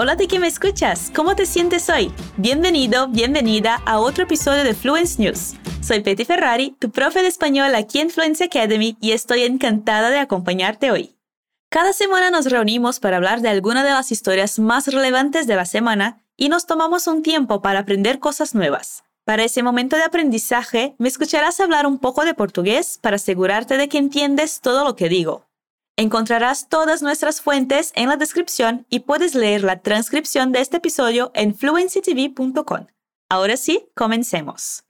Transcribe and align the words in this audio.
Hola 0.00 0.14
de 0.14 0.28
que 0.28 0.38
me 0.38 0.46
escuchas, 0.46 1.10
¿cómo 1.12 1.34
te 1.34 1.44
sientes 1.44 1.90
hoy? 1.90 2.12
Bienvenido, 2.36 3.08
bienvenida 3.08 3.82
a 3.84 3.98
otro 3.98 4.22
episodio 4.22 4.62
de 4.62 4.72
Fluence 4.72 5.20
News. 5.20 5.56
Soy 5.82 6.02
Petty 6.04 6.24
Ferrari, 6.24 6.76
tu 6.78 6.92
profe 6.92 7.20
de 7.20 7.26
español 7.26 7.74
aquí 7.74 7.98
en 7.98 8.08
Fluency 8.08 8.44
Academy 8.44 8.96
y 9.00 9.10
estoy 9.10 9.42
encantada 9.42 10.10
de 10.10 10.20
acompañarte 10.20 10.92
hoy. 10.92 11.16
Cada 11.68 11.92
semana 11.92 12.30
nos 12.30 12.46
reunimos 12.46 13.00
para 13.00 13.16
hablar 13.16 13.40
de 13.40 13.48
alguna 13.48 13.82
de 13.82 13.90
las 13.90 14.12
historias 14.12 14.60
más 14.60 14.86
relevantes 14.86 15.48
de 15.48 15.56
la 15.56 15.66
semana 15.66 16.22
y 16.36 16.48
nos 16.48 16.66
tomamos 16.66 17.08
un 17.08 17.24
tiempo 17.24 17.60
para 17.60 17.80
aprender 17.80 18.20
cosas 18.20 18.54
nuevas. 18.54 19.02
Para 19.24 19.42
ese 19.42 19.64
momento 19.64 19.96
de 19.96 20.04
aprendizaje, 20.04 20.94
me 20.98 21.08
escucharás 21.08 21.58
hablar 21.58 21.88
un 21.88 21.98
poco 21.98 22.24
de 22.24 22.34
portugués 22.34 23.00
para 23.02 23.16
asegurarte 23.16 23.76
de 23.76 23.88
que 23.88 23.98
entiendes 23.98 24.60
todo 24.60 24.84
lo 24.84 24.94
que 24.94 25.08
digo. 25.08 25.47
Encontrarás 26.00 26.68
todas 26.68 27.02
nuestras 27.02 27.40
fuentes 27.40 27.90
en 27.96 28.08
la 28.08 28.16
descripción 28.16 28.86
y 28.88 29.00
puedes 29.00 29.34
leer 29.34 29.64
la 29.64 29.80
transcripción 29.80 30.52
de 30.52 30.60
este 30.60 30.76
episodio 30.76 31.32
en 31.34 31.56
fluencytv.com. 31.56 32.86
Ahora 33.28 33.56
sí, 33.56 33.88
comencemos. 33.96 34.84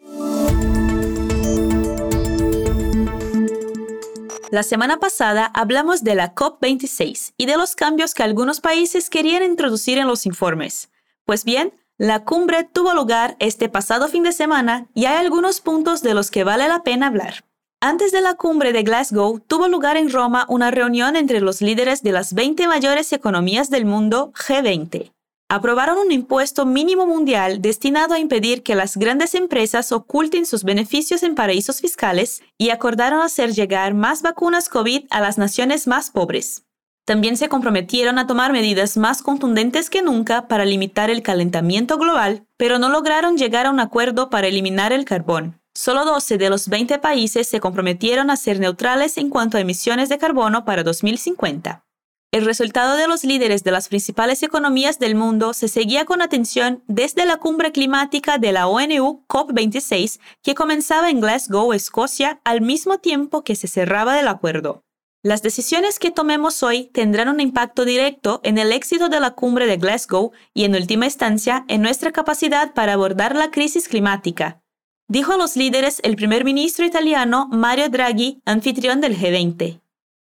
La 4.51 4.63
semana 4.63 5.01
pasada 5.01 5.47
hablamos 5.55 6.05
de 6.05 6.15
la 6.15 6.35
COP26 6.35 7.33
y 7.39 7.47
de 7.47 7.57
los 7.57 7.75
cambios 7.75 8.13
que 8.13 8.23
algunos 8.23 8.61
países 8.61 9.09
querían 9.09 9.43
introducir 9.43 9.97
en 9.97 10.09
los 10.09 10.27
informes. 10.27 10.91
Pues 11.25 11.45
bien, 11.45 11.73
la 11.97 12.27
cumbre 12.27 12.65
tuvo 12.65 12.93
lugar 12.93 13.35
este 13.39 13.71
pasado 13.71 14.09
fin 14.09 14.25
de 14.25 14.33
semana 14.33 14.89
y 14.93 15.07
hay 15.07 15.17
algunos 15.17 15.63
puntos 15.63 16.03
de 16.03 16.13
los 16.13 16.31
que 16.31 16.45
vale 16.45 16.69
la 16.69 16.83
pena 16.83 17.07
hablar. 17.07 17.48
Antes 17.81 18.11
de 18.11 18.21
la 18.21 18.35
cumbre 18.35 18.73
de 18.73 18.83
Glasgow, 18.83 19.39
tuvo 19.39 19.69
lugar 19.69 19.97
en 19.97 20.11
Roma 20.11 20.47
una 20.49 20.73
reunión 20.73 21.15
entre 21.15 21.41
los 21.41 21.63
líderes 21.63 22.03
de 22.03 22.11
las 22.11 22.35
20 22.35 22.67
mayores 22.67 23.13
economías 23.13 23.71
del 23.71 23.85
mundo, 23.85 24.33
G20. 24.33 25.13
Aprobaron 25.49 25.99
un 25.99 26.11
impuesto 26.11 26.67
mínimo 26.67 27.07
mundial 27.07 27.63
destinado 27.63 28.15
a 28.15 28.19
impedir 28.19 28.65
que 28.65 28.75
las 28.75 28.97
grandes 28.97 29.37
empresas 29.37 29.93
oculten 29.93 30.45
sus 30.45 30.65
beneficios 30.65 31.23
en 31.23 31.37
paraísos 31.37 31.81
fiscales 31.81 32.43
y 32.59 32.71
acordaron 32.71 33.23
hacer 33.23 33.53
llegar 33.53 33.95
más 33.95 34.23
vacunas 34.23 34.69
COVID 34.69 35.05
a 35.11 35.21
las 35.21 35.39
naciones 35.39 35.87
más 35.87 36.11
pobres. 36.11 36.65
También 37.05 37.37
se 37.37 37.49
comprometieron 37.49 38.19
a 38.19 38.27
tomar 38.27 38.53
medidas 38.53 38.97
más 38.97 39.23
contundentes 39.23 39.89
que 39.89 40.03
nunca 40.03 40.49
para 40.49 40.65
limitar 40.65 41.11
el 41.11 41.23
calentamiento 41.23 41.97
global, 41.97 42.45
pero 42.57 42.81
no 42.81 42.89
lograron 42.89 43.37
llegar 43.37 43.67
a 43.67 43.71
un 43.71 43.79
acuerdo 43.79 44.31
para 44.31 44.49
eliminar 44.49 44.93
el 44.93 45.05
carbón. 45.05 45.61
Solo 45.79 46.05
12 46.05 46.39
de 46.39 46.51
los 46.51 46.67
20 46.67 46.99
países 46.99 47.47
se 47.47 47.61
comprometieron 47.61 48.31
a 48.31 48.37
ser 48.37 48.59
neutrales 48.59 49.17
en 49.17 49.31
cuanto 49.31 49.57
a 49.59 49.61
emisiones 49.61 50.09
de 50.09 50.19
carbono 50.19 50.65
para 50.65 50.83
2050. 50.83 51.85
El 52.33 52.45
resultado 52.45 52.97
de 52.97 53.07
los 53.07 53.23
líderes 53.23 53.63
de 53.63 53.71
las 53.71 53.87
principales 53.87 54.43
economías 54.43 54.99
del 54.99 55.15
mundo 55.15 55.55
se 55.55 55.69
seguía 55.69 56.05
con 56.05 56.21
atención 56.21 56.83
desde 56.89 57.27
la 57.27 57.37
cumbre 57.37 57.71
climática 57.71 58.39
de 58.39 58.51
la 58.51 58.67
ONU 58.67 59.25
COP26 59.29 60.19
que 60.43 60.57
comenzaba 60.57 61.11
en 61.11 61.21
Glasgow, 61.21 61.73
Escocia, 61.73 62.41
al 62.43 62.61
mismo 62.61 62.99
tiempo 62.99 63.45
que 63.45 63.55
se 63.55 63.69
cerraba 63.69 64.19
el 64.19 64.27
acuerdo. 64.27 64.83
Las 65.23 65.43
decisiones 65.43 66.01
que 66.01 66.11
tomemos 66.11 66.65
hoy 66.65 66.87
tendrán 66.93 67.29
un 67.29 67.39
impacto 67.39 67.85
directo 67.85 68.41
en 68.43 68.59
el 68.59 68.73
éxito 68.73 69.09
de 69.09 69.21
la 69.21 69.37
cumbre 69.37 69.69
de 69.69 69.77
Glasgow 69.77 70.33
y 70.55 70.65
en 70.65 70.75
última 70.75 71.05
instancia 71.05 71.65
en 71.69 71.83
nuestra 71.83 72.11
capacidad 72.11 72.75
para 72.75 72.95
abordar 72.95 73.37
la 73.37 73.53
crisis 73.53 73.87
climática, 73.87 74.61
dijo 75.09 75.33
a 75.33 75.39
los 75.39 75.57
líderes 75.57 76.01
el 76.05 76.17
primer 76.17 76.45
ministro 76.45 76.85
italiano 76.85 77.49
Mario 77.51 77.89
Draghi, 77.89 78.43
anfitrión 78.45 79.01
del 79.01 79.19
G20. 79.19 79.81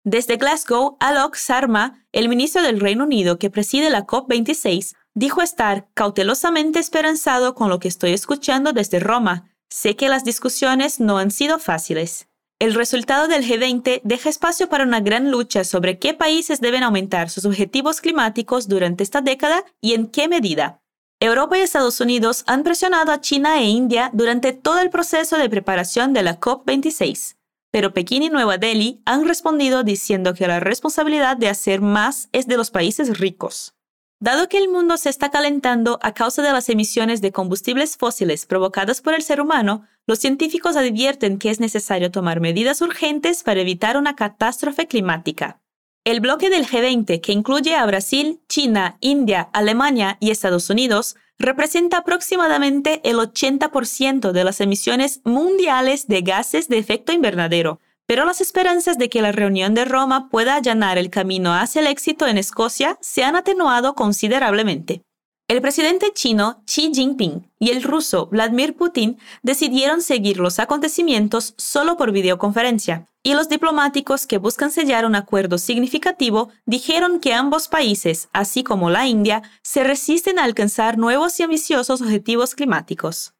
Desde 0.05 0.37
Glasgow, 0.37 0.95
Alok 1.01 1.35
Sharma, 1.35 2.05
el 2.13 2.29
ministro 2.29 2.63
del 2.63 2.79
Reino 2.79 3.03
Unido 3.03 3.37
que 3.37 3.49
preside 3.49 3.89
la 3.89 4.07
COP26, 4.07 4.95
dijo 5.13 5.41
estar 5.41 5.89
cautelosamente 5.93 6.79
esperanzado 6.79 7.53
con 7.53 7.69
lo 7.69 7.79
que 7.79 7.89
estoy 7.89 8.13
escuchando 8.13 8.71
desde 8.71 8.99
Roma. 8.99 9.49
Sé 9.69 9.97
que 9.97 10.09
las 10.09 10.23
discusiones 10.23 10.99
no 11.01 11.17
han 11.17 11.29
sido 11.29 11.59
fáciles. 11.59 12.27
El 12.59 12.73
resultado 12.73 13.27
del 13.27 13.45
G20 13.45 14.01
deja 14.03 14.29
espacio 14.29 14.69
para 14.69 14.83
una 14.83 14.99
gran 15.01 15.31
lucha 15.31 15.63
sobre 15.63 15.99
qué 15.99 16.13
países 16.13 16.61
deben 16.61 16.83
aumentar 16.83 17.29
sus 17.29 17.45
objetivos 17.45 18.01
climáticos 18.01 18.67
durante 18.67 19.03
esta 19.03 19.21
década 19.21 19.63
y 19.81 19.93
en 19.93 20.07
qué 20.07 20.27
medida. 20.27 20.81
Europa 21.21 21.57
y 21.57 21.61
Estados 21.61 21.99
Unidos 21.99 22.45
han 22.47 22.63
presionado 22.63 23.11
a 23.11 23.19
China 23.19 23.59
e 23.59 23.65
India 23.65 24.09
durante 24.13 24.53
todo 24.53 24.79
el 24.79 24.89
proceso 24.89 25.37
de 25.37 25.49
preparación 25.49 26.13
de 26.13 26.23
la 26.23 26.39
COP26, 26.39 27.35
pero 27.71 27.93
Pekín 27.93 28.23
y 28.23 28.29
Nueva 28.29 28.57
Delhi 28.57 29.01
han 29.03 29.27
respondido 29.27 29.83
diciendo 29.83 30.33
que 30.33 30.47
la 30.47 30.61
responsabilidad 30.61 31.35
de 31.35 31.49
hacer 31.49 31.81
más 31.81 32.29
es 32.31 32.47
de 32.47 32.55
los 32.55 32.71
países 32.71 33.19
ricos. 33.19 33.75
Dado 34.21 34.47
que 34.47 34.59
el 34.59 34.69
mundo 34.69 34.95
se 34.95 35.09
está 35.09 35.29
calentando 35.29 35.99
a 36.01 36.13
causa 36.13 36.41
de 36.41 36.53
las 36.53 36.69
emisiones 36.69 37.19
de 37.19 37.33
combustibles 37.33 37.97
fósiles 37.97 38.45
provocadas 38.45 39.01
por 39.01 39.13
el 39.13 39.21
ser 39.21 39.41
humano, 39.41 39.85
los 40.07 40.19
científicos 40.19 40.77
advierten 40.77 41.37
que 41.37 41.49
es 41.49 41.59
necesario 41.59 42.11
tomar 42.11 42.39
medidas 42.39 42.79
urgentes 42.81 43.43
para 43.43 43.59
evitar 43.59 43.97
una 43.97 44.15
catástrofe 44.15 44.87
climática. 44.87 45.58
El 46.05 46.21
bloque 46.21 46.49
del 46.49 46.65
G20, 46.65 47.21
que 47.21 47.31
incluye 47.33 47.75
a 47.75 47.85
Brasil, 47.85 48.39
China, 48.47 48.97
India, 49.01 49.49
Alemania 49.53 50.17
y 50.19 50.31
Estados 50.31 50.69
Unidos, 50.69 51.17
representa 51.37 51.97
aproximadamente 51.97 53.01
el 53.03 53.17
80% 53.17 54.31
de 54.31 54.43
las 54.43 54.61
emisiones 54.61 55.21
mundiales 55.23 56.07
de 56.07 56.21
gases 56.21 56.67
de 56.67 56.77
efecto 56.77 57.11
invernadero, 57.11 57.79
pero 58.05 58.25
las 58.25 58.41
esperanzas 58.41 58.97
de 58.97 59.09
que 59.09 59.21
la 59.21 59.31
reunión 59.31 59.73
de 59.73 59.85
Roma 59.85 60.29
pueda 60.29 60.55
allanar 60.55 60.97
el 60.97 61.09
camino 61.09 61.53
hacia 61.53 61.81
el 61.81 61.87
éxito 61.87 62.27
en 62.27 62.37
Escocia 62.37 62.97
se 63.01 63.23
han 63.23 63.35
atenuado 63.35 63.93
considerablemente. 63.93 65.03
El 65.49 65.63
presidente 65.63 66.13
chino 66.13 66.61
Xi 66.67 66.91
Jinping 66.93 67.51
y 67.57 67.71
el 67.71 67.81
ruso 67.81 68.27
Vladimir 68.27 68.75
Putin 68.77 69.17
decidieron 69.41 70.03
seguir 70.03 70.37
los 70.37 70.59
acontecimientos 70.59 71.55
solo 71.57 71.97
por 71.97 72.11
videoconferencia, 72.11 73.09
y 73.23 73.33
los 73.33 73.49
diplomáticos 73.49 74.27
que 74.27 74.37
buscan 74.37 74.69
sellar 74.69 75.07
un 75.07 75.15
acuerdo 75.15 75.57
significativo 75.57 76.49
dijeron 76.67 77.19
que 77.19 77.33
ambos 77.33 77.67
países, 77.67 78.29
así 78.31 78.63
como 78.63 78.91
la 78.91 79.07
India, 79.07 79.41
se 79.63 79.83
resisten 79.83 80.37
a 80.37 80.43
alcanzar 80.43 80.99
nuevos 80.99 81.39
y 81.39 81.43
ambiciosos 81.43 81.99
objetivos 81.99 82.53
climáticos. 82.53 83.33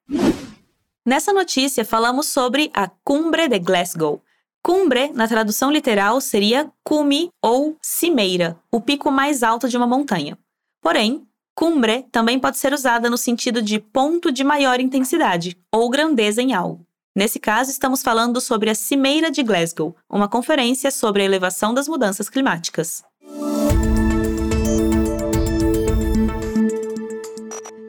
Nessa 1.06 1.32
notícia 1.32 1.86
falamos 1.86 2.26
sobre 2.26 2.72
a 2.74 2.92
Cumbre 3.04 3.48
de 3.50 3.60
Glasgow. 3.60 4.24
Cumbre, 4.64 5.12
na 5.14 5.28
tradução 5.28 5.70
literal, 5.70 6.20
seria 6.22 6.72
cume 6.84 7.30
ou 7.40 7.78
cimeira, 7.84 8.60
o 8.72 8.82
pico 8.82 9.12
mais 9.12 9.44
alto 9.44 9.70
de 9.70 9.78
uma 9.78 9.86
montanha. 9.86 10.40
Porém, 10.82 11.29
Cumbre 11.60 12.06
também 12.10 12.40
pode 12.40 12.58
ser 12.58 12.72
usada 12.72 13.10
no 13.10 13.18
sentido 13.18 13.62
de 13.62 13.80
ponto 13.80 14.32
de 14.32 14.46
maior 14.46 14.80
intensidade 14.80 15.58
ou 15.70 15.90
grandeza 15.90 16.42
em 16.42 16.54
algo. 16.54 16.88
Nesse 17.14 17.38
caso, 17.38 17.70
estamos 17.70 18.02
falando 18.02 18.40
sobre 18.40 18.70
a 18.70 18.74
Cimeira 18.74 19.30
de 19.30 19.44
Glasgow, 19.44 19.94
uma 20.10 20.30
conferência 20.30 20.90
sobre 20.90 21.22
a 21.22 21.26
elevação 21.26 21.74
das 21.74 21.90
mudanças 21.90 22.30
climáticas. 22.30 23.04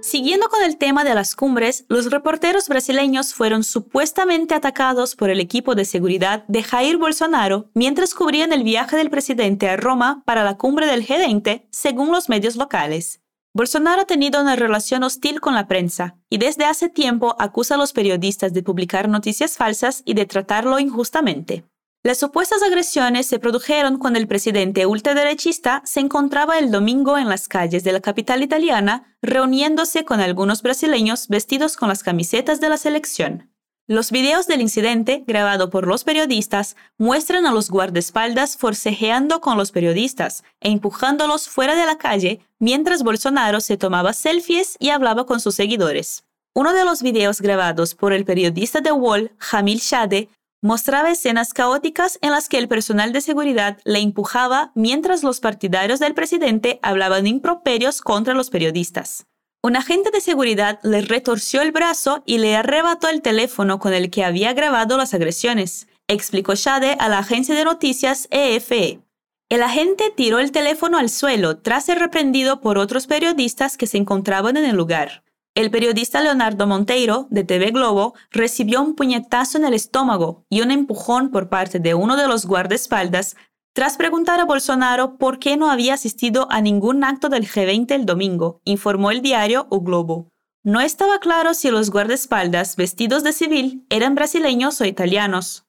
Siguiendo 0.02 0.48
con 0.48 0.64
el 0.64 0.76
tema 0.76 1.04
de 1.04 1.14
las 1.14 1.36
cumbres, 1.36 1.84
los 1.88 2.10
reporteros 2.10 2.66
brasileños 2.66 3.32
fueron 3.32 3.62
supuestamente 3.62 4.52
atacados 4.52 5.14
por 5.14 5.30
el 5.30 5.38
equipo 5.38 5.76
de 5.76 5.84
seguridad 5.84 6.42
de 6.48 6.64
Jair 6.64 6.96
Bolsonaro 6.96 7.70
mientras 7.74 8.14
cubrían 8.14 8.52
el 8.52 8.64
viaje 8.64 8.96
del 8.96 9.10
presidente 9.10 9.68
a 9.68 9.76
Roma 9.76 10.24
para 10.26 10.42
la 10.42 10.56
cumbre 10.56 10.86
del 10.86 11.06
G20, 11.06 11.68
según 11.70 12.10
los 12.10 12.28
medios 12.28 12.56
locales. 12.56 13.20
Bolsonaro 13.52 14.02
ha 14.02 14.06
tenido 14.06 14.40
una 14.40 14.54
relación 14.54 15.02
hostil 15.02 15.40
con 15.40 15.54
la 15.54 15.66
prensa 15.66 16.16
y 16.28 16.38
desde 16.38 16.66
hace 16.66 16.88
tiempo 16.88 17.34
acusa 17.40 17.74
a 17.74 17.78
los 17.78 17.92
periodistas 17.92 18.52
de 18.52 18.62
publicar 18.62 19.08
noticias 19.08 19.56
falsas 19.56 20.02
y 20.04 20.14
de 20.14 20.24
tratarlo 20.24 20.78
injustamente. 20.78 21.64
Las 22.04 22.18
supuestas 22.18 22.62
agresiones 22.62 23.26
se 23.26 23.40
produjeron 23.40 23.98
cuando 23.98 24.20
el 24.20 24.28
presidente 24.28 24.86
ultraderechista 24.86 25.82
se 25.84 25.98
encontraba 25.98 26.58
el 26.58 26.70
domingo 26.70 27.18
en 27.18 27.28
las 27.28 27.48
calles 27.48 27.82
de 27.82 27.92
la 27.92 28.00
capital 28.00 28.42
italiana 28.44 29.16
reuniéndose 29.20 30.04
con 30.04 30.20
algunos 30.20 30.62
brasileños 30.62 31.26
vestidos 31.26 31.76
con 31.76 31.88
las 31.88 32.04
camisetas 32.04 32.60
de 32.60 32.68
la 32.68 32.76
selección. 32.76 33.50
Los 33.90 34.12
videos 34.12 34.46
del 34.46 34.60
incidente, 34.60 35.24
grabado 35.26 35.68
por 35.68 35.88
los 35.88 36.04
periodistas, 36.04 36.76
muestran 36.96 37.44
a 37.44 37.50
los 37.50 37.70
guardaespaldas 37.70 38.56
forcejeando 38.56 39.40
con 39.40 39.58
los 39.58 39.72
periodistas 39.72 40.44
e 40.60 40.70
empujándolos 40.70 41.48
fuera 41.48 41.74
de 41.74 41.86
la 41.86 41.98
calle 41.98 42.38
mientras 42.60 43.02
Bolsonaro 43.02 43.60
se 43.60 43.76
tomaba 43.76 44.12
selfies 44.12 44.76
y 44.78 44.90
hablaba 44.90 45.26
con 45.26 45.40
sus 45.40 45.56
seguidores. 45.56 46.22
Uno 46.54 46.72
de 46.72 46.84
los 46.84 47.02
videos 47.02 47.40
grabados 47.40 47.96
por 47.96 48.12
el 48.12 48.24
periodista 48.24 48.80
de 48.80 48.92
Wall, 48.92 49.32
Jamil 49.38 49.80
Shade, 49.80 50.28
mostraba 50.62 51.10
escenas 51.10 51.52
caóticas 51.52 52.16
en 52.22 52.30
las 52.30 52.48
que 52.48 52.58
el 52.58 52.68
personal 52.68 53.12
de 53.12 53.22
seguridad 53.22 53.78
le 53.82 53.98
empujaba 53.98 54.70
mientras 54.76 55.24
los 55.24 55.40
partidarios 55.40 55.98
del 55.98 56.14
presidente 56.14 56.78
hablaban 56.82 57.26
improperios 57.26 58.02
contra 58.02 58.34
los 58.34 58.50
periodistas. 58.50 59.26
Un 59.62 59.76
agente 59.76 60.10
de 60.10 60.22
seguridad 60.22 60.80
le 60.82 61.02
retorció 61.02 61.60
el 61.60 61.70
brazo 61.70 62.22
y 62.24 62.38
le 62.38 62.56
arrebató 62.56 63.08
el 63.10 63.20
teléfono 63.20 63.78
con 63.78 63.92
el 63.92 64.10
que 64.10 64.24
había 64.24 64.54
grabado 64.54 64.96
las 64.96 65.12
agresiones, 65.12 65.86
explicó 66.08 66.54
Shade 66.54 66.96
a 66.98 67.10
la 67.10 67.18
agencia 67.18 67.54
de 67.54 67.64
noticias 67.64 68.26
EFE. 68.30 69.00
El 69.50 69.62
agente 69.62 70.14
tiró 70.16 70.38
el 70.38 70.50
teléfono 70.50 70.96
al 70.96 71.10
suelo 71.10 71.58
tras 71.58 71.84
ser 71.84 71.98
reprendido 71.98 72.62
por 72.62 72.78
otros 72.78 73.06
periodistas 73.06 73.76
que 73.76 73.86
se 73.86 73.98
encontraban 73.98 74.56
en 74.56 74.64
el 74.64 74.76
lugar. 74.76 75.24
El 75.54 75.70
periodista 75.70 76.22
Leonardo 76.22 76.66
Monteiro, 76.66 77.26
de 77.30 77.44
TV 77.44 77.70
Globo, 77.70 78.14
recibió 78.30 78.80
un 78.80 78.94
puñetazo 78.94 79.58
en 79.58 79.66
el 79.66 79.74
estómago 79.74 80.46
y 80.48 80.62
un 80.62 80.70
empujón 80.70 81.30
por 81.30 81.50
parte 81.50 81.80
de 81.80 81.92
uno 81.92 82.16
de 82.16 82.28
los 82.28 82.46
guardaespaldas 82.46 83.36
tras 83.72 83.96
preguntar 83.96 84.40
a 84.40 84.44
Bolsonaro 84.44 85.16
por 85.16 85.38
qué 85.38 85.56
no 85.56 85.70
había 85.70 85.94
asistido 85.94 86.48
a 86.50 86.60
ningún 86.60 87.04
acto 87.04 87.28
del 87.28 87.48
G20 87.48 87.92
el 87.92 88.04
domingo, 88.04 88.60
informó 88.64 89.12
el 89.12 89.22
diario 89.22 89.66
O 89.70 89.80
Globo. 89.80 90.28
No 90.64 90.80
estaba 90.80 91.20
claro 91.20 91.54
si 91.54 91.70
los 91.70 91.90
guardaespaldas 91.90 92.76
vestidos 92.76 93.22
de 93.22 93.32
civil 93.32 93.86
eran 93.88 94.14
brasileños 94.14 94.80
o 94.80 94.84
italianos. 94.84 95.64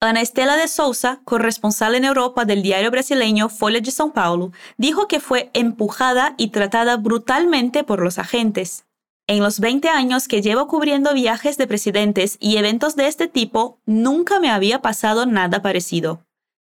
Ana 0.00 0.22
Estela 0.22 0.56
de 0.56 0.68
Souza, 0.68 1.20
corresponsal 1.24 1.94
en 1.94 2.04
Europa 2.04 2.46
del 2.46 2.62
diario 2.62 2.90
brasileño 2.90 3.50
Folha 3.50 3.80
de 3.80 3.90
São 3.90 4.12
Paulo, 4.12 4.52
dijo 4.78 5.08
que 5.08 5.20
fue 5.20 5.50
empujada 5.52 6.34
y 6.38 6.48
tratada 6.48 6.96
brutalmente 6.96 7.84
por 7.84 8.00
los 8.00 8.18
agentes. 8.18 8.86
En 9.26 9.40
los 9.40 9.60
20 9.60 9.90
años 9.90 10.26
que 10.26 10.40
llevo 10.40 10.68
cubriendo 10.68 11.12
viajes 11.12 11.58
de 11.58 11.66
presidentes 11.66 12.38
y 12.40 12.56
eventos 12.56 12.96
de 12.96 13.08
este 13.08 13.28
tipo, 13.28 13.78
nunca 13.84 14.40
me 14.40 14.50
había 14.50 14.80
pasado 14.80 15.26
nada 15.26 15.60
parecido. 15.60 16.24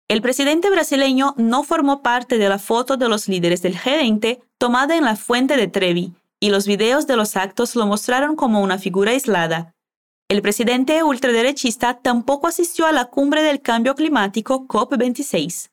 El 0.08 0.22
presidente 0.22 0.70
brasileño 0.70 1.34
no 1.38 1.64
formó 1.64 2.02
parte 2.02 2.38
de 2.38 2.50
la 2.50 2.60
foto 2.60 2.98
de 2.98 3.10
los 3.10 3.28
líderes 3.28 3.62
del 3.62 3.78
G20 3.78 4.42
tomada 4.58 4.96
en 4.96 5.04
la 5.04 5.16
fuente 5.16 5.58
de 5.58 5.68
Trevi, 5.68 6.14
y 6.40 6.50
los 6.50 6.68
videos 6.68 7.08
de 7.08 7.16
los 7.16 7.36
actos 7.36 7.76
lo 7.76 7.86
mostraron 7.88 8.36
como 8.36 8.62
una 8.62 8.78
figura 8.78 9.12
aislada, 9.12 9.74
el 10.34 10.42
presidente 10.42 11.04
ultraderechista 11.04 12.00
tampoco 12.00 12.48
asistió 12.48 12.88
a 12.88 12.92
la 12.92 13.06
cumbre 13.06 13.44
del 13.44 13.62
cambio 13.62 13.94
climático 13.94 14.66
COP26. 14.68 15.70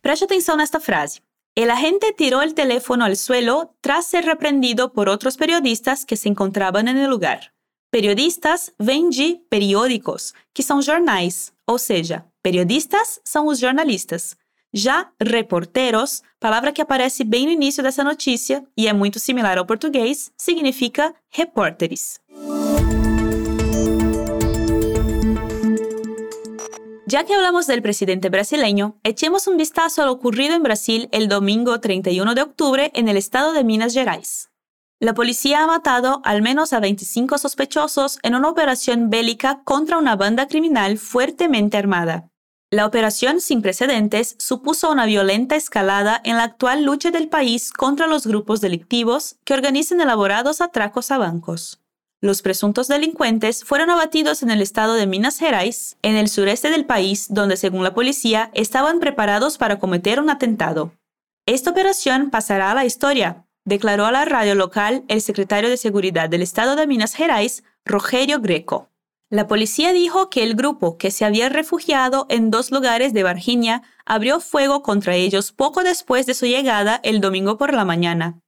Preste 0.00 0.24
atención 0.24 0.60
a 0.60 0.62
esta 0.62 0.78
frase. 0.78 1.22
El 1.56 1.68
agente 1.68 2.14
tiró 2.16 2.42
el 2.42 2.54
teléfono 2.54 3.04
al 3.04 3.16
suelo 3.16 3.74
tras 3.80 4.06
ser 4.06 4.24
reprendido 4.24 4.92
por 4.92 5.08
otros 5.08 5.36
periodistas 5.36 6.04
que 6.04 6.16
se 6.16 6.28
encontraban 6.28 6.86
en 6.86 6.96
el 6.96 7.10
lugar. 7.10 7.54
Periodistas 7.90 8.72
vêm 8.78 9.10
periódicos, 9.48 10.34
que 10.52 10.62
son 10.62 10.80
jornais, 10.82 11.52
o 11.64 11.76
sea, 11.78 12.30
periodistas 12.42 13.20
son 13.24 13.46
los 13.46 13.60
jornalistas. 13.60 14.36
Ya 14.72 15.14
reporteros, 15.18 16.22
palabra 16.38 16.72
que 16.72 16.82
aparece 16.82 17.24
bien 17.24 17.46
no 17.46 17.52
inicio 17.52 17.82
de 17.82 17.90
esa 17.90 18.04
noticia 18.04 18.64
y 18.74 18.86
es 18.86 18.94
muy 18.94 19.12
similar 19.12 19.58
al 19.58 19.66
portugués, 19.66 20.32
significa 20.36 21.14
repórteres. 21.32 22.20
Ya 27.06 27.24
que 27.24 27.34
hablamos 27.34 27.66
del 27.66 27.82
presidente 27.82 28.30
brasileño, 28.30 28.98
echemos 29.02 29.46
un 29.46 29.58
vistazo 29.58 30.02
a 30.02 30.06
lo 30.06 30.12
ocurrido 30.12 30.54
en 30.54 30.62
Brasil 30.62 31.10
el 31.12 31.28
domingo 31.28 31.78
31 31.78 32.34
de 32.34 32.40
octubre 32.40 32.90
en 32.94 33.08
el 33.08 33.18
estado 33.18 33.52
de 33.52 33.64
Minas 33.64 33.92
Gerais. 33.92 34.48
La 34.98 35.12
policía 35.12 35.62
ha 35.62 35.66
matado 35.66 36.22
al 36.24 36.40
menos 36.40 36.72
a 36.72 36.80
25 36.80 37.36
sospechosos 37.36 38.18
en 38.22 38.34
una 38.34 38.48
operación 38.48 39.10
bélica 39.10 39.60
contra 39.64 39.98
una 39.98 40.16
banda 40.16 40.46
criminal 40.48 40.96
fuertemente 40.96 41.76
armada. 41.76 42.31
La 42.72 42.86
operación 42.86 43.42
sin 43.42 43.60
precedentes 43.60 44.34
supuso 44.38 44.90
una 44.90 45.04
violenta 45.04 45.56
escalada 45.56 46.18
en 46.24 46.38
la 46.38 46.44
actual 46.44 46.84
lucha 46.84 47.10
del 47.10 47.28
país 47.28 47.70
contra 47.70 48.06
los 48.06 48.26
grupos 48.26 48.62
delictivos 48.62 49.36
que 49.44 49.52
organizan 49.52 50.00
elaborados 50.00 50.62
atracos 50.62 51.10
a 51.10 51.18
bancos. 51.18 51.82
Los 52.22 52.40
presuntos 52.40 52.88
delincuentes 52.88 53.62
fueron 53.62 53.90
abatidos 53.90 54.42
en 54.42 54.50
el 54.50 54.62
estado 54.62 54.94
de 54.94 55.06
Minas 55.06 55.38
Gerais, 55.38 55.98
en 56.00 56.16
el 56.16 56.28
sureste 56.28 56.70
del 56.70 56.86
país, 56.86 57.26
donde 57.28 57.58
según 57.58 57.84
la 57.84 57.92
policía 57.92 58.50
estaban 58.54 59.00
preparados 59.00 59.58
para 59.58 59.78
cometer 59.78 60.18
un 60.18 60.30
atentado. 60.30 60.94
Esta 61.44 61.72
operación 61.72 62.30
pasará 62.30 62.70
a 62.70 62.74
la 62.74 62.86
historia, 62.86 63.44
declaró 63.66 64.06
a 64.06 64.12
la 64.12 64.24
radio 64.24 64.54
local 64.54 65.04
el 65.08 65.20
secretario 65.20 65.68
de 65.68 65.76
Seguridad 65.76 66.30
del 66.30 66.40
estado 66.40 66.74
de 66.74 66.86
Minas 66.86 67.12
Gerais, 67.12 67.64
Rogerio 67.84 68.40
Greco. 68.40 68.91
La 69.32 69.46
policía 69.46 69.94
dijo 69.94 70.28
que 70.28 70.42
el 70.42 70.54
grupo, 70.54 70.98
que 70.98 71.10
se 71.10 71.24
había 71.24 71.48
refugiado 71.48 72.26
en 72.28 72.50
dos 72.50 72.70
lugares 72.70 73.14
de 73.14 73.24
Virginia, 73.24 73.82
abrió 74.04 74.40
fuego 74.40 74.82
contra 74.82 75.16
ellos 75.16 75.52
poco 75.52 75.82
después 75.82 76.26
de 76.26 76.34
su 76.34 76.44
llegada 76.44 77.00
el 77.02 77.22
domingo 77.22 77.56
por 77.56 77.72
la 77.72 77.86
mañana. 77.86 78.38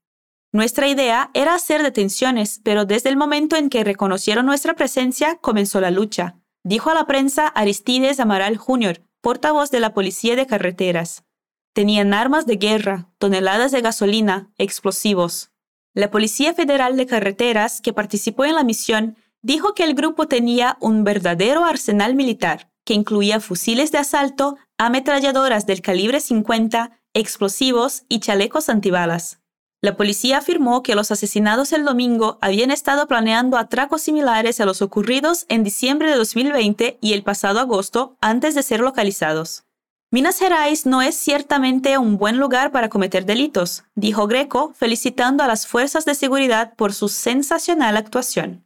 Nuestra 0.53 0.87
idea 0.87 1.31
era 1.33 1.55
hacer 1.55 1.83
detenciones, 1.83 2.61
pero 2.63 2.85
desde 2.85 3.09
el 3.09 3.17
momento 3.17 3.57
en 3.57 3.71
que 3.71 3.83
reconocieron 3.83 4.45
nuestra 4.45 4.75
presencia 4.75 5.37
comenzó 5.37 5.81
la 5.81 5.91
lucha, 5.91 6.37
dijo 6.65 6.91
a 6.91 6.95
la 6.95 7.07
prensa 7.07 7.47
Aristides 7.47 8.21
Amaral 8.21 8.59
Jr., 8.59 9.01
portavoz 9.23 9.71
de 9.71 9.81
la 9.81 9.95
Policía 9.95 10.37
de 10.37 10.47
Carreteras. 10.47 11.25
Tenían 11.73 12.13
armas 12.13 12.45
de 12.45 12.57
guerra, 12.57 13.09
toneladas 13.17 13.73
de 13.73 13.81
gasolina, 13.81 14.53
explosivos. 14.59 15.51
La 15.95 16.11
Policía 16.11 16.53
Federal 16.53 16.99
de 16.99 17.07
Carreteras, 17.07 17.81
que 17.81 17.95
participó 17.95 18.45
en 18.45 18.57
la 18.57 18.65
misión, 18.65 19.17
dijo 19.45 19.75
que 19.75 19.85
el 19.85 19.95
grupo 19.95 20.27
tenía 20.27 20.79
un 20.81 21.05
verdadero 21.05 21.65
arsenal 21.67 22.15
militar, 22.15 22.71
que 22.85 22.95
incluía 22.95 23.41
fusiles 23.41 23.93
de 23.93 23.99
asalto, 23.99 24.57
ametralladoras 24.79 25.67
del 25.67 25.83
calibre 25.83 26.19
50, 26.19 26.99
explosivos 27.13 28.05
y 28.09 28.21
chalecos 28.21 28.71
antibalas. 28.71 29.41
La 29.83 29.99
policía 29.99 30.39
afirmó 30.39 30.83
que 30.83 30.95
los 30.95 31.11
asesinados 31.11 31.75
el 31.75 31.85
domingo 31.85 32.39
habían 32.41 32.71
estado 32.71 33.07
planeando 33.07 33.59
atracos 33.59 34.01
similares 34.01 34.61
a 34.61 34.65
los 34.65 34.81
ocurridos 34.81 35.45
en 35.51 35.63
diciembre 35.63 36.09
de 36.09 36.17
2020 36.17 36.97
y 37.03 37.13
el 37.13 37.23
pasado 37.23 37.61
agosto 37.61 38.17
antes 38.23 38.55
de 38.55 38.63
ser 38.63 38.81
localizados. 38.81 39.65
Minas 40.11 40.39
Gerais 40.39 40.87
no 40.87 41.03
es 41.03 41.17
ciertamente 41.17 41.99
un 41.99 42.17
buen 42.17 42.39
lugar 42.39 42.73
para 42.73 42.89
cometer 42.89 43.27
delitos, 43.27 43.85
dijo 43.95 44.27
Greco, 44.27 44.73
felicitando 44.75 45.45
a 45.45 45.49
las 45.49 45.67
fuerzas 45.67 46.07
de 46.07 46.15
seguridad 46.15 46.73
por 46.77 46.95
su 46.95 47.09
sensacional 47.09 47.99
actuación. 47.99 48.65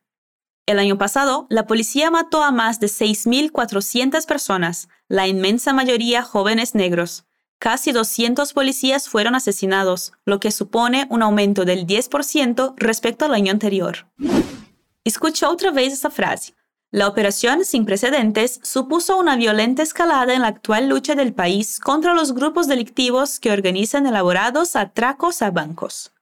El 0.69 0.79
año 0.79 0.99
pasado, 0.99 1.47
la 1.51 1.67
policía 1.67 2.11
mató 2.11 2.45
a 2.45 2.53
más 2.53 2.79
de 2.79 2.87
6.400 2.87 4.25
personas, 4.27 4.89
la 5.09 5.27
inmensa 5.27 5.73
mayoría 5.73 6.23
jóvenes 6.23 6.75
negros, 6.77 7.25
Casi 7.59 7.91
200 7.91 8.53
policías 8.53 9.09
fueron 9.09 9.35
asesinados, 9.35 10.13
lo 10.25 10.39
que 10.39 10.53
supone 10.53 11.09
un 11.11 11.23
aumento 11.23 11.65
del 11.65 11.87
10% 11.87 12.75
respecto 12.77 13.25
al 13.25 13.35
año 13.35 13.51
anterior. 13.51 14.07
Escucha 15.03 15.51
otra 15.51 15.73
vez 15.73 15.93
esa 15.93 16.11
frase. 16.11 16.55
La 16.93 17.09
operación 17.09 17.65
sin 17.65 17.85
precedentes 17.85 18.61
supuso 18.63 19.19
una 19.19 19.37
violenta 19.37 19.83
escalada 19.83 20.35
en 20.35 20.43
la 20.43 20.49
actual 20.49 20.89
lucha 20.89 21.17
del 21.17 21.35
país 21.35 21.81
contra 21.81 22.15
los 22.15 22.33
grupos 22.33 22.69
delictivos 22.69 23.41
que 23.41 23.51
organizan 23.51 24.07
elaborados 24.07 24.77
atracos 24.77 25.43
a 25.43 25.51
bancos. 25.51 26.13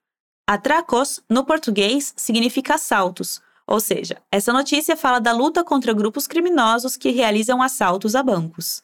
Atracos, 0.46 1.22
no 1.28 1.44
português, 1.44 2.14
significa 2.16 2.74
assaltos, 2.74 3.42
ou 3.66 3.80
seja, 3.80 4.22
essa 4.30 4.52
notícia 4.52 4.96
fala 4.96 5.18
da 5.18 5.32
luta 5.32 5.64
contra 5.64 5.92
grupos 5.92 6.26
criminosos 6.26 6.96
que 6.96 7.10
realizam 7.10 7.60
assaltos 7.60 8.14
a 8.14 8.22
bancos. 8.22 8.82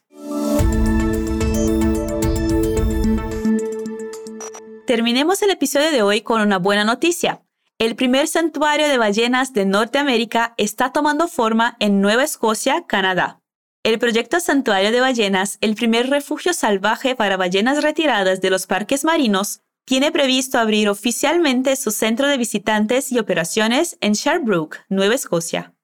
Terminemos 4.86 5.40
el 5.42 5.50
episodio 5.50 5.92
de 5.92 6.02
hoy 6.02 6.20
con 6.22 6.40
una 6.40 6.58
buena 6.58 6.84
noticia. 6.84 7.40
El 7.78 7.96
primer 7.96 8.28
santuario 8.28 8.88
de 8.88 8.98
ballenas 8.98 9.52
de 9.52 9.64
Norteamérica 9.64 10.54
está 10.56 10.92
tomando 10.92 11.28
forma 11.28 11.76
en 11.78 12.00
Nueva 12.00 12.24
Escocia, 12.24 12.84
Canadá. 12.86 13.40
El 13.84 13.98
proyecto 13.98 14.38
Santuario 14.38 14.92
de 14.92 15.00
Ballenas, 15.00 15.58
el 15.60 15.74
primer 15.74 16.08
refugio 16.08 16.52
salvaje 16.52 17.16
para 17.16 17.36
ballenas 17.36 17.82
retiradas 17.82 18.40
de 18.40 18.50
los 18.50 18.66
parques 18.68 19.04
marinos, 19.04 19.62
tiene 19.84 20.12
previsto 20.12 20.58
abrir 20.58 20.88
oficialmente 20.88 21.76
su 21.76 21.90
centro 21.90 22.28
de 22.28 22.36
visitantes 22.36 23.10
y 23.12 23.18
operaciones 23.18 23.98
en 24.00 24.12
Sherbrooke, 24.12 24.84
Nueva 24.88 25.14
Escocia. 25.14 25.74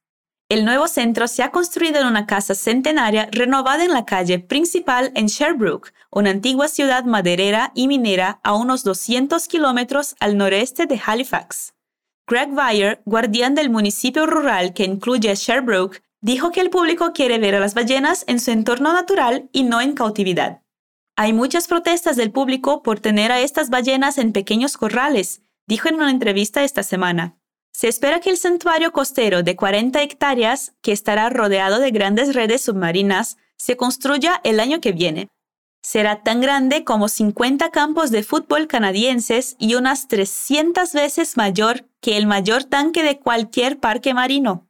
El 0.50 0.64
nuevo 0.64 0.88
centro 0.88 1.28
se 1.28 1.42
ha 1.42 1.50
construido 1.50 2.00
en 2.00 2.06
una 2.06 2.26
casa 2.26 2.54
centenaria 2.54 3.28
renovada 3.32 3.84
en 3.84 3.92
la 3.92 4.06
calle 4.06 4.38
principal 4.38 5.12
en 5.14 5.26
Sherbrooke, 5.26 5.92
una 6.10 6.30
antigua 6.30 6.68
ciudad 6.68 7.04
maderera 7.04 7.70
y 7.74 7.86
minera 7.86 8.40
a 8.42 8.54
unos 8.54 8.82
200 8.82 9.46
kilómetros 9.46 10.14
al 10.20 10.38
noreste 10.38 10.86
de 10.86 10.98
Halifax. 11.04 11.74
Greg 12.26 12.50
Weyer, 12.52 13.02
guardián 13.04 13.54
del 13.54 13.68
municipio 13.68 14.26
rural 14.26 14.72
que 14.72 14.84
incluye 14.84 15.34
Sherbrooke, 15.34 16.02
dijo 16.22 16.50
que 16.50 16.62
el 16.62 16.70
público 16.70 17.12
quiere 17.12 17.38
ver 17.38 17.54
a 17.54 17.60
las 17.60 17.74
ballenas 17.74 18.24
en 18.26 18.40
su 18.40 18.50
entorno 18.50 18.94
natural 18.94 19.50
y 19.52 19.64
no 19.64 19.82
en 19.82 19.92
cautividad. 19.92 20.62
Hay 21.20 21.32
muchas 21.32 21.66
protestas 21.66 22.14
del 22.14 22.30
público 22.30 22.84
por 22.84 23.00
tener 23.00 23.32
a 23.32 23.40
estas 23.40 23.70
ballenas 23.70 24.18
en 24.18 24.32
pequeños 24.32 24.76
corrales, 24.76 25.42
dijo 25.66 25.88
en 25.88 25.96
una 25.96 26.12
entrevista 26.12 26.62
esta 26.62 26.84
semana. 26.84 27.36
Se 27.72 27.88
espera 27.88 28.20
que 28.20 28.30
el 28.30 28.36
santuario 28.36 28.92
costero 28.92 29.42
de 29.42 29.56
40 29.56 30.00
hectáreas, 30.00 30.74
que 30.80 30.92
estará 30.92 31.28
rodeado 31.28 31.80
de 31.80 31.90
grandes 31.90 32.36
redes 32.36 32.62
submarinas, 32.62 33.36
se 33.56 33.76
construya 33.76 34.40
el 34.44 34.60
año 34.60 34.80
que 34.80 34.92
viene. 34.92 35.26
Será 35.82 36.22
tan 36.22 36.40
grande 36.40 36.84
como 36.84 37.08
50 37.08 37.68
campos 37.72 38.12
de 38.12 38.22
fútbol 38.22 38.68
canadienses 38.68 39.56
y 39.58 39.74
unas 39.74 40.06
300 40.06 40.92
veces 40.92 41.36
mayor 41.36 41.88
que 42.00 42.16
el 42.16 42.28
mayor 42.28 42.62
tanque 42.62 43.02
de 43.02 43.18
cualquier 43.18 43.80
parque 43.80 44.14
marino. 44.14 44.68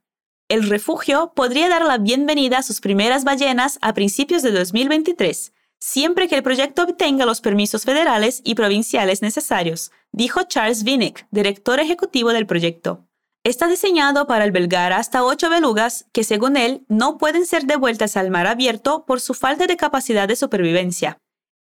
El 0.48 0.66
refugio 0.66 1.34
podría 1.36 1.68
dar 1.68 1.84
la 1.84 1.98
bienvenida 1.98 2.56
a 2.56 2.62
sus 2.62 2.80
primeras 2.80 3.24
ballenas 3.24 3.78
a 3.82 3.92
principios 3.92 4.40
de 4.40 4.52
2023, 4.52 5.52
siempre 5.78 6.28
que 6.28 6.36
el 6.36 6.42
proyecto 6.42 6.82
obtenga 6.82 7.26
los 7.26 7.40
permisos 7.40 7.84
federales 7.84 8.40
y 8.44 8.54
provinciales 8.54 9.22
necesarios, 9.22 9.92
dijo 10.12 10.42
Charles 10.44 10.84
Vinnick, 10.84 11.26
director 11.30 11.80
ejecutivo 11.80 12.32
del 12.32 12.46
proyecto. 12.46 13.04
Está 13.44 13.68
diseñado 13.68 14.26
para 14.26 14.44
albergar 14.44 14.92
hasta 14.92 15.24
ocho 15.24 15.48
belugas 15.48 16.06
que, 16.12 16.24
según 16.24 16.56
él, 16.56 16.84
no 16.88 17.18
pueden 17.18 17.46
ser 17.46 17.64
devueltas 17.64 18.16
al 18.16 18.30
mar 18.30 18.46
abierto 18.46 19.04
por 19.06 19.20
su 19.20 19.32
falta 19.32 19.66
de 19.66 19.76
capacidad 19.76 20.28
de 20.28 20.36
supervivencia. 20.36 21.18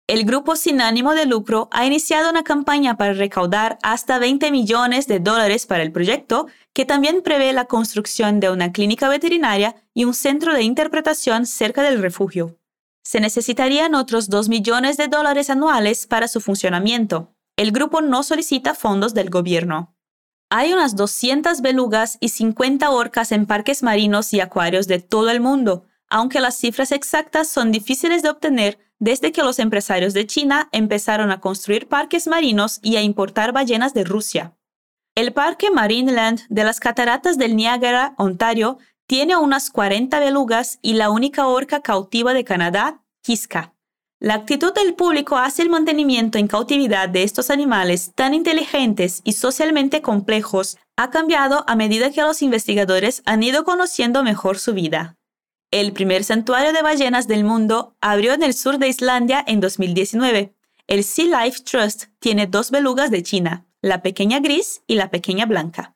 El 0.06 0.24
grupo 0.24 0.54
sin 0.54 0.82
ánimo 0.82 1.14
de 1.14 1.24
lucro 1.24 1.68
ha 1.72 1.86
iniciado 1.86 2.28
una 2.28 2.44
campaña 2.44 2.98
para 2.98 3.14
recaudar 3.14 3.78
hasta 3.82 4.18
20 4.18 4.50
millones 4.50 5.06
de 5.06 5.18
dólares 5.18 5.64
para 5.66 5.82
el 5.82 5.92
proyecto, 5.92 6.46
que 6.74 6.84
también 6.84 7.22
prevé 7.22 7.54
la 7.54 7.64
construcción 7.64 8.38
de 8.38 8.50
una 8.50 8.70
clínica 8.70 9.08
veterinaria 9.08 9.76
y 9.94 10.04
un 10.04 10.12
centro 10.12 10.52
de 10.52 10.62
interpretación 10.62 11.46
cerca 11.46 11.82
del 11.82 12.02
refugio. 12.02 12.58
Se 13.04 13.20
necesitarían 13.20 13.94
otros 13.94 14.28
2 14.30 14.48
millones 14.48 14.96
de 14.96 15.08
dólares 15.08 15.50
anuales 15.50 16.06
para 16.06 16.26
su 16.26 16.40
funcionamiento. 16.40 17.34
El 17.56 17.70
grupo 17.70 18.00
no 18.00 18.22
solicita 18.22 18.74
fondos 18.74 19.14
del 19.14 19.30
gobierno. 19.30 19.94
Hay 20.50 20.72
unas 20.72 20.96
200 20.96 21.60
belugas 21.60 22.16
y 22.20 22.30
50 22.30 22.90
orcas 22.90 23.30
en 23.32 23.46
parques 23.46 23.82
marinos 23.82 24.32
y 24.32 24.40
acuarios 24.40 24.86
de 24.88 25.00
todo 25.00 25.30
el 25.30 25.40
mundo, 25.40 25.84
aunque 26.08 26.40
las 26.40 26.56
cifras 26.56 26.92
exactas 26.92 27.48
son 27.48 27.72
difíciles 27.72 28.22
de 28.22 28.30
obtener 28.30 28.78
desde 28.98 29.32
que 29.32 29.42
los 29.42 29.58
empresarios 29.58 30.14
de 30.14 30.26
China 30.26 30.68
empezaron 30.72 31.30
a 31.30 31.40
construir 31.40 31.88
parques 31.88 32.26
marinos 32.26 32.78
y 32.82 32.96
a 32.96 33.02
importar 33.02 33.52
ballenas 33.52 33.92
de 33.92 34.04
Rusia. 34.04 34.56
El 35.14 35.32
Parque 35.32 35.70
Marineland 35.70 36.40
de 36.48 36.64
las 36.64 36.80
Cataratas 36.80 37.36
del 37.38 37.54
Niágara, 37.54 38.14
Ontario, 38.16 38.78
tiene 39.06 39.36
unas 39.36 39.70
40 39.70 40.18
belugas 40.20 40.78
y 40.82 40.94
la 40.94 41.10
única 41.10 41.46
orca 41.46 41.80
cautiva 41.80 42.34
de 42.34 42.44
Canadá, 42.44 43.02
Kiska. 43.22 43.74
La 44.20 44.34
actitud 44.34 44.72
del 44.72 44.94
público 44.94 45.36
hacia 45.36 45.62
el 45.62 45.70
mantenimiento 45.70 46.38
en 46.38 46.48
cautividad 46.48 47.08
de 47.08 47.24
estos 47.24 47.50
animales 47.50 48.12
tan 48.14 48.32
inteligentes 48.32 49.20
y 49.24 49.32
socialmente 49.32 50.00
complejos 50.00 50.78
ha 50.96 51.10
cambiado 51.10 51.64
a 51.66 51.76
medida 51.76 52.10
que 52.10 52.22
los 52.22 52.40
investigadores 52.40 53.22
han 53.26 53.42
ido 53.42 53.64
conociendo 53.64 54.22
mejor 54.22 54.58
su 54.58 54.72
vida. 54.72 55.16
El 55.70 55.92
primer 55.92 56.24
santuario 56.24 56.72
de 56.72 56.82
ballenas 56.82 57.26
del 57.26 57.44
mundo 57.44 57.96
abrió 58.00 58.32
en 58.32 58.42
el 58.42 58.54
sur 58.54 58.78
de 58.78 58.88
Islandia 58.88 59.44
en 59.46 59.60
2019. 59.60 60.54
El 60.86 61.04
Sea 61.04 61.44
Life 61.44 61.62
Trust 61.64 62.04
tiene 62.20 62.46
dos 62.46 62.70
belugas 62.70 63.10
de 63.10 63.22
China, 63.22 63.66
la 63.82 64.00
pequeña 64.00 64.38
gris 64.38 64.82
y 64.86 64.94
la 64.94 65.10
pequeña 65.10 65.46
blanca. 65.46 65.93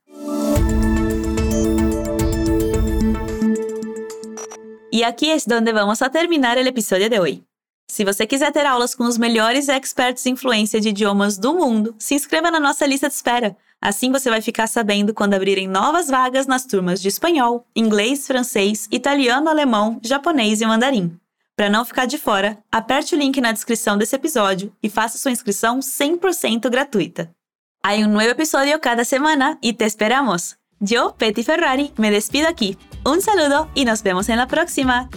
Y 4.99 5.05
aquí 5.05 5.31
es 5.31 5.47
donde 5.47 5.73
vamos 5.73 6.03
a 6.03 6.11
terminar 6.11 6.59
el 6.59 6.67
episodio 6.67 7.09
de 7.09 7.21
hoy. 7.21 7.45
Se 7.87 8.05
você 8.05 8.27
quiser 8.27 8.51
ter 8.51 8.67
aulas 8.67 8.97
com 8.97 9.05
os 9.05 9.17
melhores 9.17 9.69
experts 9.69 10.27
em 10.27 10.33
influência 10.33 10.81
de 10.81 10.89
idiomas 10.89 11.39
do 11.39 11.55
mundo, 11.55 11.95
se 12.01 12.17
inscreva 12.17 12.51
na 12.51 12.59
nossa 12.59 12.85
lista 12.85 13.09
de 13.09 13.15
espera. 13.15 13.57
Assim 13.81 14.11
você 14.11 14.29
vai 14.29 14.43
ficar 14.43 14.67
sabendo 14.67 15.15
quando 15.15 15.35
abrirem 15.35 15.69
novas 15.69 16.09
vagas 16.09 16.49
nas 16.49 16.67
turmas 16.67 17.01
de 17.01 17.07
espanhol, 17.07 17.65
inglês, 17.77 18.27
francês, 18.27 18.89
italiano, 18.91 19.49
alemão, 19.49 20.01
japonês 20.03 20.61
e 20.61 20.67
mandarim. 20.67 21.17
Para 21.55 21.71
não 21.71 21.85
ficar 21.85 22.07
de 22.07 22.19
fora, 22.19 22.59
aperte 22.73 23.15
o 23.15 23.19
link 23.19 23.41
na 23.41 23.53
descrição 23.53 23.97
desse 23.97 24.17
episódio 24.17 24.73
e 24.83 24.91
faça 24.91 25.17
sua 25.17 25.31
inscrição 25.31 25.79
100% 25.79 26.69
gratuita. 26.69 27.31
Há 27.85 27.95
um 27.95 28.09
novo 28.09 28.25
episódio 28.25 28.77
cada 28.81 29.05
semana 29.05 29.57
e 29.63 29.73
te 29.73 29.85
esperamos. 29.85 30.57
Eu, 30.91 31.13
Petty 31.13 31.45
Ferrari, 31.45 31.93
me 31.97 32.11
despido 32.11 32.49
aqui. 32.49 32.77
Um 33.07 33.21
saludo 33.21 33.71
e 33.75 33.85
nos 33.85 34.03
vemos 34.03 34.29
na 34.29 34.47
próxima. 34.47 35.09